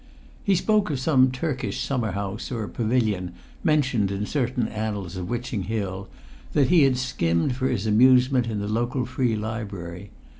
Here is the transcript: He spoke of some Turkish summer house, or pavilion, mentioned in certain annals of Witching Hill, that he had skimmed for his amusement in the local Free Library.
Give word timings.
He 0.43 0.55
spoke 0.55 0.89
of 0.89 0.99
some 0.99 1.29
Turkish 1.29 1.79
summer 1.81 2.13
house, 2.13 2.51
or 2.51 2.67
pavilion, 2.67 3.33
mentioned 3.63 4.09
in 4.09 4.25
certain 4.25 4.67
annals 4.67 5.15
of 5.15 5.29
Witching 5.29 5.61
Hill, 5.65 6.07
that 6.53 6.69
he 6.69 6.81
had 6.85 6.97
skimmed 6.97 7.55
for 7.55 7.67
his 7.67 7.85
amusement 7.85 8.47
in 8.47 8.57
the 8.57 8.67
local 8.67 9.05
Free 9.05 9.35
Library. 9.35 10.09